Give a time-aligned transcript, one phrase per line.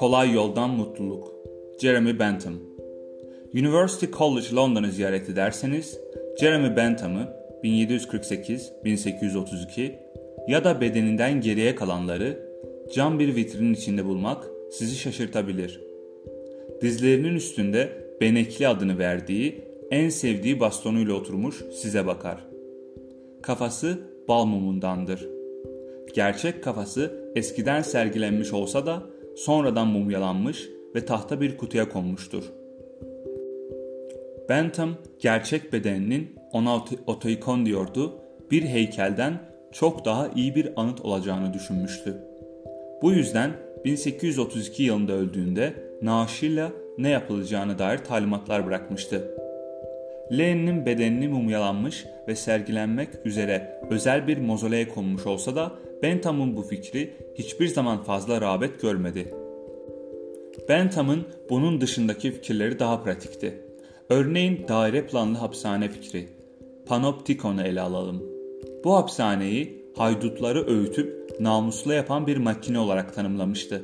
[0.00, 1.34] Kolay Yoldan Mutluluk
[1.80, 2.54] Jeremy Bentham
[3.54, 6.00] University College London'ı ziyaret ederseniz
[6.40, 7.28] Jeremy Bentham'ı
[7.64, 9.92] 1748-1832
[10.48, 12.50] ya da bedeninden geriye kalanları
[12.94, 15.80] cam bir vitrinin içinde bulmak sizi şaşırtabilir.
[16.82, 17.88] Dizlerinin üstünde
[18.20, 22.46] Benekli adını verdiği en sevdiği bastonuyla oturmuş size bakar.
[23.42, 23.98] Kafası
[24.28, 25.28] bal mumundandır.
[26.14, 32.44] Gerçek kafası eskiden sergilenmiş olsa da sonradan mumyalanmış ve tahta bir kutuya konmuştur.
[34.48, 34.90] Bentham
[35.20, 38.14] gerçek bedeninin ona otoikon diyordu,
[38.50, 39.38] bir heykelden
[39.72, 42.16] çok daha iyi bir anıt olacağını düşünmüştü.
[43.02, 43.50] Bu yüzden
[43.84, 49.36] 1832 yılında öldüğünde naaşıyla ne yapılacağını dair talimatlar bırakmıştı.
[50.38, 57.14] Lenin'in bedenini mumyalanmış ve sergilenmek üzere özel bir mozoleye konmuş olsa da Bentham'ın bu fikri
[57.34, 59.34] hiçbir zaman fazla rağbet görmedi.
[60.68, 63.62] Bentham'ın bunun dışındaki fikirleri daha pratikti.
[64.08, 66.28] Örneğin daire planlı hapishane fikri.
[66.86, 68.22] Panoptikon'u ele alalım.
[68.84, 73.82] Bu hapishaneyi haydutları öğütüp namuslu yapan bir makine olarak tanımlamıştı.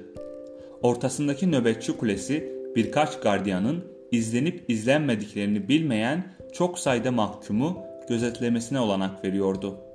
[0.82, 9.85] Ortasındaki nöbetçi kulesi birkaç gardiyanın izlenip izlenmediklerini bilmeyen çok sayıda mahkumu gözetlemesine olanak veriyordu.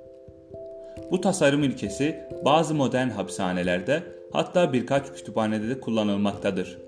[1.10, 6.78] Bu tasarım ilkesi bazı modern hapishanelerde hatta birkaç kütüphanede de kullanılmaktadır.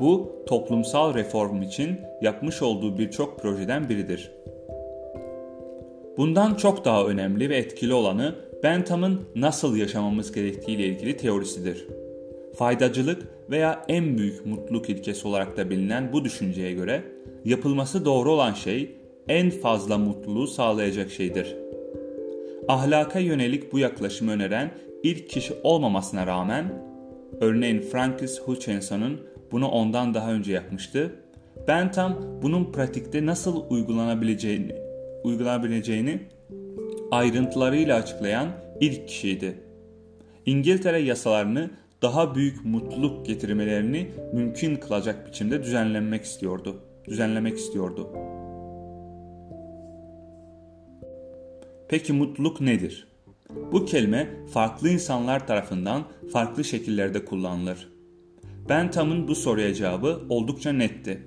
[0.00, 4.32] Bu toplumsal reform için yapmış olduğu birçok projeden biridir.
[6.16, 11.86] Bundan çok daha önemli ve etkili olanı Bentham'ın nasıl yaşamamız gerektiği ile ilgili teorisidir.
[12.54, 17.02] Faydacılık veya en büyük mutluluk ilkesi olarak da bilinen bu düşünceye göre
[17.44, 18.96] yapılması doğru olan şey
[19.28, 21.63] en fazla mutluluğu sağlayacak şeydir.
[22.68, 24.70] Ahlaka yönelik bu yaklaşımı öneren
[25.02, 26.82] ilk kişi olmamasına rağmen,
[27.40, 29.20] örneğin Francis Hutchinson'ın
[29.52, 31.12] bunu ondan daha önce yapmıştı.
[31.68, 34.74] Bentham bunun pratikte nasıl uygulanabileceğini,
[35.24, 36.20] uygulanabileceğini
[37.10, 38.48] ayrıntılarıyla açıklayan
[38.80, 39.54] ilk kişiydi.
[40.46, 41.70] İngiltere yasalarını
[42.02, 46.76] daha büyük mutluluk getirmelerini mümkün kılacak biçimde düzenlenmek istiyordu.
[47.08, 48.08] Düzenlemek istiyordu.
[51.88, 53.08] Peki mutluluk nedir?
[53.72, 57.88] Bu kelime farklı insanlar tarafından farklı şekillerde kullanılır.
[58.68, 61.22] Bentham'ın bu soruya cevabı oldukça netti.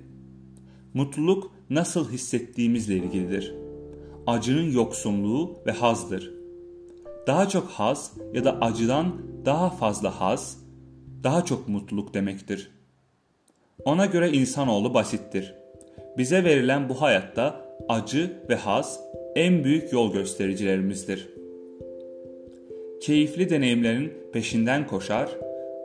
[0.94, 3.54] Mutluluk nasıl hissettiğimizle ilgilidir.
[4.26, 6.32] Acının yoksunluğu ve hazdır.
[7.26, 10.58] Daha çok haz ya da acıdan daha fazla haz,
[11.22, 12.70] daha çok mutluluk demektir.
[13.84, 15.54] Ona göre insanoğlu basittir.
[16.18, 19.00] Bize verilen bu hayatta acı ve haz
[19.34, 21.28] en büyük yol göstericilerimizdir.
[23.00, 25.30] Keyifli deneyimlerin peşinden koşar,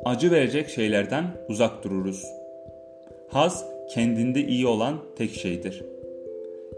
[0.06, 2.26] acı verecek şeylerden uzak dururuz.
[3.28, 5.84] Haz kendinde iyi olan tek şeydir.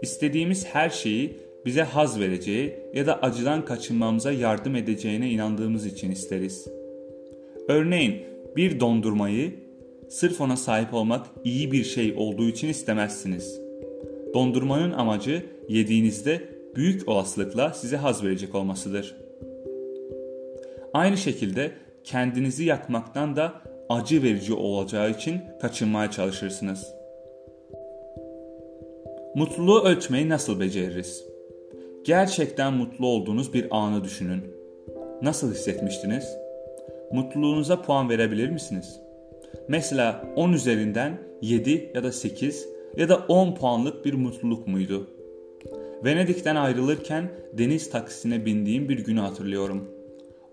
[0.02, 6.68] İstediğimiz her şeyi bize haz vereceği ya da acıdan kaçınmamıza yardım edeceğine inandığımız için isteriz.
[7.68, 8.16] Örneğin
[8.56, 9.54] bir dondurmayı
[10.08, 13.60] sırf ona sahip olmak iyi bir şey olduğu için istemezsiniz.
[14.34, 19.16] Dondurmanın amacı yediğinizde büyük olasılıkla size haz verecek olmasıdır.
[20.94, 21.70] Aynı şekilde
[22.04, 23.52] kendinizi yakmaktan da
[23.88, 26.86] acı verici olacağı için kaçınmaya çalışırsınız.
[29.34, 31.24] Mutluluğu ölçmeyi nasıl beceririz?
[32.04, 34.44] Gerçekten mutlu olduğunuz bir anı düşünün.
[35.22, 36.36] Nasıl hissetmiştiniz?
[37.12, 39.00] Mutluluğunuza puan verebilir misiniz?
[39.68, 45.10] Mesela 10 üzerinden 7 ya da 8 ya da 10 puanlık bir mutluluk muydu?
[46.04, 49.88] Venedik'ten ayrılırken deniz taksisine bindiğim bir günü hatırlıyorum.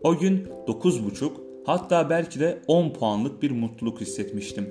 [0.04, 1.32] O gün 9,5
[1.66, 4.70] hatta belki de 10 puanlık bir mutluluk hissetmiştim.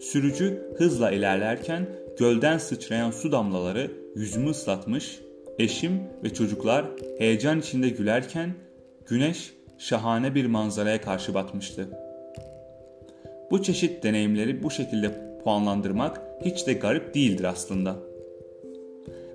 [0.00, 1.88] Sürücü hızla ilerlerken
[2.18, 5.20] gölden sıçrayan su damlaları yüzümü ıslatmış,
[5.58, 6.86] eşim ve çocuklar
[7.18, 8.54] heyecan içinde gülerken
[9.06, 11.88] güneş şahane bir manzaraya karşı batmıştı.
[13.50, 18.07] Bu çeşit deneyimleri bu şekilde puanlandırmak hiç de garip değildir aslında.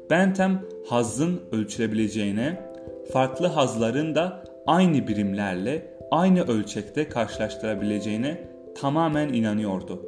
[0.10, 2.72] Bentham hazzın ölçülebileceğine,
[3.12, 10.06] farklı hazların da aynı birimlerle aynı ölçekte karşılaştırabileceğine tamamen inanıyordu.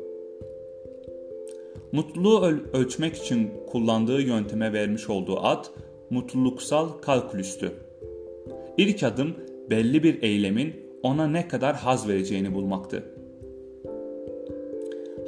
[1.91, 5.65] Mutluluğu öl- ölçmek için kullandığı yönteme vermiş olduğu ad
[6.09, 7.71] mutluluksal kalkülüstü.
[8.77, 9.35] İlk adım
[9.69, 13.03] belli bir eylemin ona ne kadar haz vereceğini bulmaktı.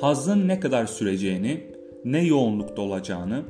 [0.01, 1.63] Hazın ne kadar süreceğini,
[2.05, 3.43] ne yoğunlukta olacağını,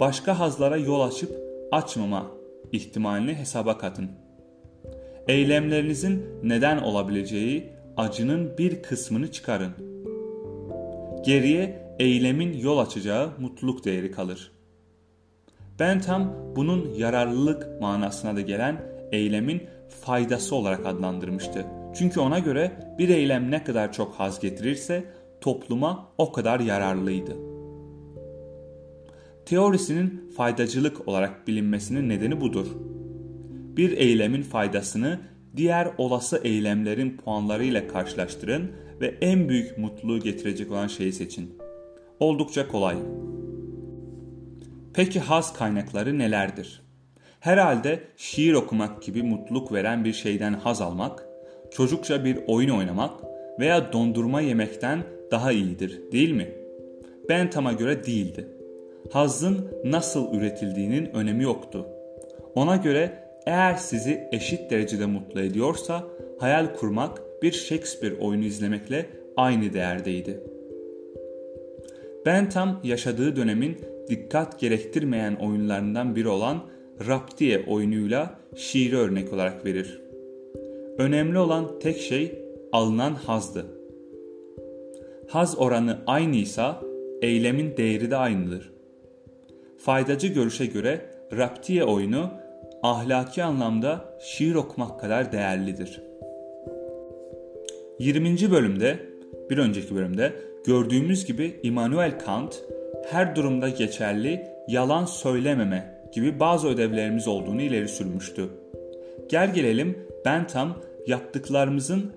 [0.00, 1.30] başka hazlara yol açıp
[1.72, 2.26] açmama
[2.72, 4.10] ihtimalini hesaba katın.
[5.28, 9.72] Eylemlerinizin neden olabileceği acının bir kısmını çıkarın.
[11.24, 14.52] Geriye eylemin yol açacağı mutluluk değeri kalır.
[15.78, 19.62] Bentham bunun yararlılık manasına da gelen eylemin
[20.00, 21.66] faydası olarak adlandırmıştı.
[21.94, 25.04] Çünkü ona göre bir eylem ne kadar çok haz getirirse
[25.40, 27.57] topluma o kadar yararlıydı.
[29.48, 32.66] Teorisinin faydacılık olarak bilinmesinin nedeni budur.
[33.76, 35.20] Bir eylemin faydasını
[35.56, 41.58] diğer olası eylemlerin puanlarıyla karşılaştırın ve en büyük mutluluğu getirecek olan şeyi seçin.
[42.20, 42.96] Oldukça kolay.
[44.94, 46.82] Peki haz kaynakları nelerdir?
[47.40, 51.26] Herhalde şiir okumak gibi mutluluk veren bir şeyden haz almak,
[51.70, 53.20] çocukça bir oyun oynamak
[53.60, 56.48] veya dondurma yemekten daha iyidir değil mi?
[57.28, 58.57] Bentham'a göre değildi.
[59.12, 61.86] Hazın nasıl üretildiğinin önemi yoktu.
[62.54, 63.12] Ona göre
[63.46, 66.04] eğer sizi eşit derecede mutlu ediyorsa
[66.38, 69.06] hayal kurmak bir Shakespeare oyunu izlemekle
[69.36, 70.40] aynı değerdeydi.
[72.26, 73.78] Bentham yaşadığı dönemin
[74.08, 76.62] dikkat gerektirmeyen oyunlarından biri olan
[77.08, 80.00] Raptiye oyunuyla şiiri örnek olarak verir.
[80.98, 82.38] Önemli olan tek şey
[82.72, 83.66] alınan hazdı.
[85.28, 86.82] Haz oranı aynıysa
[87.22, 88.77] eylemin değeri de aynıdır.
[89.78, 91.00] Faydacı görüşe göre
[91.36, 92.30] Raptiye oyunu
[92.82, 96.02] ahlaki anlamda şiir okumak kadar değerlidir.
[97.98, 98.50] 20.
[98.50, 98.98] bölümde,
[99.50, 100.32] bir önceki bölümde
[100.66, 102.62] gördüğümüz gibi Immanuel Kant
[103.10, 108.48] her durumda geçerli yalan söylememe gibi bazı ödevlerimiz olduğunu ileri sürmüştü.
[109.28, 112.12] Gel gelelim Bentham yaptıklarımızın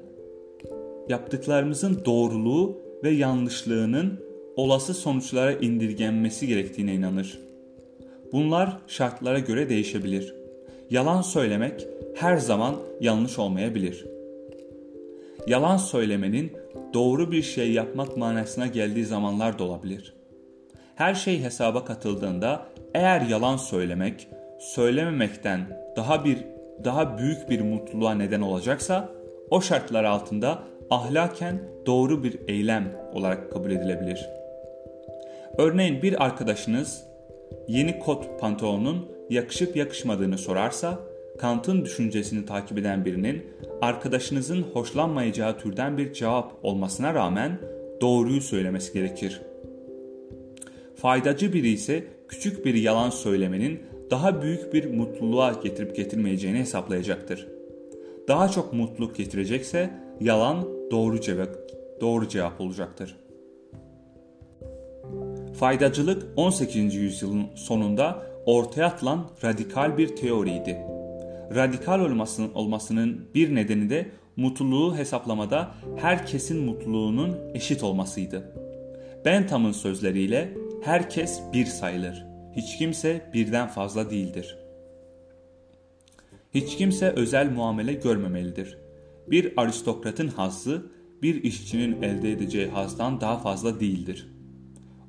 [1.09, 4.19] yaptıklarımızın doğruluğu ve yanlışlığının
[4.55, 7.50] olası sonuçlara indirgenmesi gerektiğine inanır.
[8.33, 10.35] Bunlar şartlara göre değişebilir.
[10.89, 14.05] Yalan söylemek her zaman yanlış olmayabilir.
[15.47, 16.51] Yalan söylemenin
[16.93, 20.13] doğru bir şey yapmak manasına geldiği zamanlar da olabilir.
[20.95, 24.27] Her şey hesaba katıldığında eğer yalan söylemek
[24.59, 26.37] söylememekten daha bir
[26.83, 29.09] daha büyük bir mutluluğa neden olacaksa
[29.49, 34.29] o şartlar altında ahlaken doğru bir eylem olarak kabul edilebilir.
[35.57, 37.03] Örneğin bir arkadaşınız
[37.67, 40.99] yeni kot pantolonun yakışıp yakışmadığını sorarsa
[41.37, 43.43] Kant'ın düşüncesini takip eden birinin
[43.81, 47.59] arkadaşınızın hoşlanmayacağı türden bir cevap olmasına rağmen
[48.01, 49.41] doğruyu söylemesi gerekir.
[50.95, 53.79] Faydacı biri ise küçük bir yalan söylemenin
[54.11, 57.47] daha büyük bir mutluluğa getirip getirmeyeceğini hesaplayacaktır.
[58.27, 59.89] Daha çok mutluluk getirecekse
[60.19, 61.49] yalan doğru cevap,
[62.01, 63.15] doğru cevap olacaktır.
[65.61, 66.95] Faydacılık 18.
[66.95, 70.77] yüzyılın sonunda ortaya atılan radikal bir teoriydi.
[71.55, 78.51] Radikal olmasının, olmasının bir nedeni de mutluluğu hesaplamada herkesin mutluluğunun eşit olmasıydı.
[79.25, 80.53] Bentham'ın sözleriyle
[80.83, 82.25] herkes bir sayılır.
[82.55, 84.57] Hiç kimse birden fazla değildir.
[86.53, 88.77] Hiç kimse özel muamele görmemelidir.
[89.27, 90.85] Bir aristokratın hazzı
[91.21, 94.30] bir işçinin elde edeceği hazdan daha fazla değildir.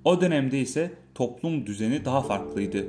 [0.05, 2.87] O dönemde ise toplum düzeni daha farklıydı.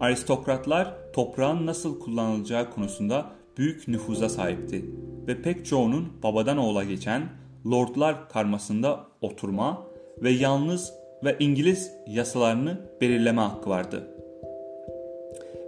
[0.00, 3.26] Aristokratlar toprağın nasıl kullanılacağı konusunda
[3.58, 4.84] büyük nüfuza sahipti
[5.26, 7.22] ve pek çoğunun babadan oğula geçen
[7.70, 9.86] lordlar karmasında oturma
[10.22, 10.92] ve yalnız
[11.24, 14.08] ve İngiliz yasalarını belirleme hakkı vardı.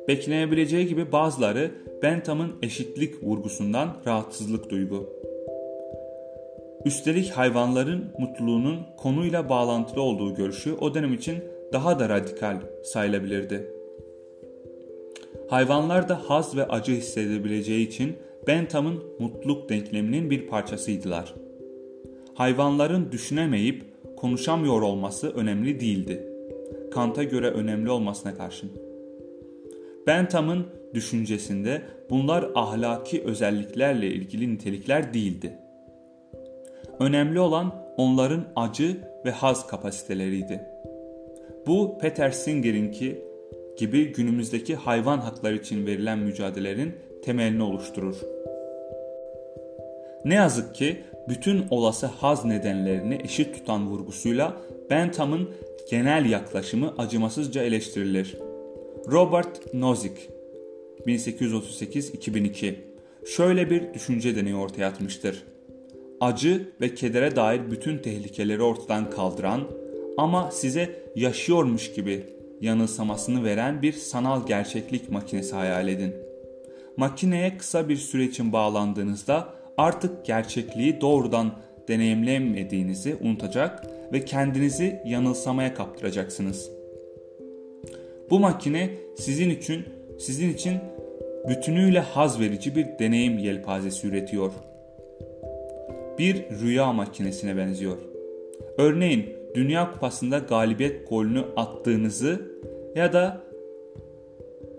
[0.08, 1.70] Beklenebileceği gibi bazıları
[2.02, 5.08] Bentham'ın eşitlik vurgusundan rahatsızlık duygu.
[6.86, 13.70] Üstelik hayvanların mutluluğunun konuyla bağlantılı olduğu görüşü o dönem için daha da radikal sayılabilirdi.
[15.50, 18.16] Hayvanlar da haz ve acı hissedebileceği için
[18.46, 21.34] Bentham'ın mutluluk denkleminin bir parçasıydılar.
[22.34, 23.84] Hayvanların düşünemeyip
[24.16, 26.26] konuşamıyor olması önemli değildi.
[26.92, 28.70] Kant'a göre önemli olmasına karşın.
[30.06, 35.65] Bentham'ın düşüncesinde bunlar ahlaki özelliklerle ilgili nitelikler değildi.
[37.00, 40.60] Önemli olan onların acı ve haz kapasiteleriydi.
[41.66, 43.24] Bu Peter Singer'inki
[43.78, 48.16] gibi günümüzdeki hayvan hakları için verilen mücadelelerin temelini oluşturur.
[50.24, 50.96] Ne yazık ki
[51.28, 54.56] bütün olası haz nedenlerini eşit tutan vurgusuyla
[54.90, 55.50] Bentham'ın
[55.90, 58.38] genel yaklaşımı acımasızca eleştirilir.
[59.12, 60.28] Robert Nozick
[61.06, 62.74] 1838-2002
[63.26, 65.42] şöyle bir düşünce deneyi ortaya atmıştır.
[66.20, 69.60] Acı ve kedere dair bütün tehlikeleri ortadan kaldıran
[70.16, 72.24] ama size yaşıyormuş gibi
[72.60, 76.14] yanılsamasını veren bir sanal gerçeklik makinesi hayal edin.
[76.96, 81.52] Makineye kısa bir süre için bağlandığınızda artık gerçekliği doğrudan
[81.88, 86.70] deneyimlemediğinizi unutacak ve kendinizi yanılsamaya kaptıracaksınız.
[88.30, 89.84] Bu makine sizin için
[90.18, 90.78] sizin için
[91.48, 94.52] bütünüyle haz verici bir deneyim yelpazesi üretiyor.
[96.18, 97.96] Bir rüya makinesine benziyor.
[98.78, 102.42] Örneğin Dünya Kupası'nda galibiyet golünü attığınızı
[102.94, 103.42] ya da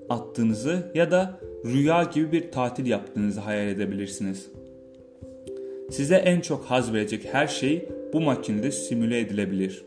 [0.10, 4.48] attığınızı ya da rüya gibi bir tatil yaptığınızı hayal edebilirsiniz.
[5.92, 9.86] Size en çok haz verecek her şey bu makinede simüle edilebilir.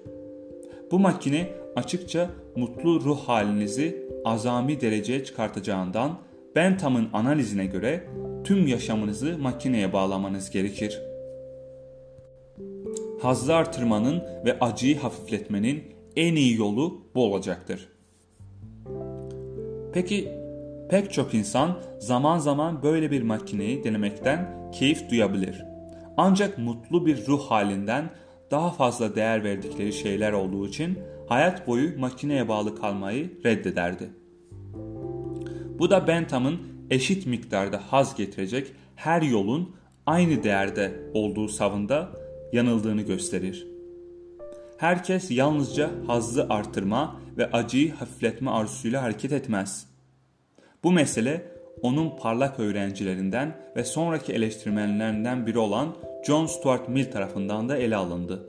[0.91, 6.19] Bu makine açıkça mutlu ruh halinizi azami dereceye çıkartacağından
[6.57, 8.05] Bentham'ın analizine göre
[8.45, 11.10] tüm yaşamınızı makineye bağlamanız gerekir.
[13.23, 15.85] Hazzı artırmanın ve acıyı hafifletmenin
[16.17, 17.89] en iyi yolu bu olacaktır.
[19.93, 20.29] Peki
[20.91, 25.65] pek çok insan zaman zaman böyle bir makineyi denemekten keyif duyabilir.
[26.17, 28.11] Ancak mutlu bir ruh halinden
[28.51, 30.99] daha fazla değer verdikleri şeyler olduğu için
[31.29, 34.11] hayat boyu makineye bağlı kalmayı reddederdi.
[35.79, 36.61] Bu da Bentham'ın
[36.91, 42.20] eşit miktarda haz getirecek her yolun aynı değerde olduğu savında
[42.53, 43.67] yanıldığını gösterir.
[44.77, 49.87] Herkes yalnızca hazzı artırma ve acıyı hafifletme arzusuyla hareket etmez.
[50.85, 51.43] Bu mesele
[51.83, 58.47] onun parlak öğrencilerinden ve sonraki eleştirmenlerinden biri olan John Stuart Mill tarafından da ele alındı.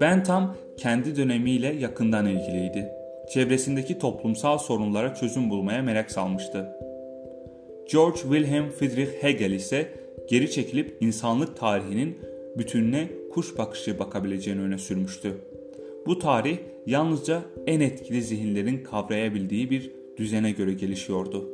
[0.00, 2.88] Bentham kendi dönemiyle yakından ilgiliydi.
[3.34, 6.76] Çevresindeki toplumsal sorunlara çözüm bulmaya merak salmıştı.
[7.92, 9.88] George Wilhelm Friedrich Hegel ise
[10.30, 12.18] geri çekilip insanlık tarihinin
[12.58, 15.34] bütününe kuş bakışı bakabileceğini öne sürmüştü.
[16.06, 21.50] Bu tarih yalnızca en etkili zihinlerin kavrayabildiği bir düzene göre gelişiyordu.